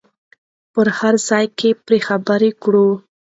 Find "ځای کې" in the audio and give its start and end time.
1.29-1.69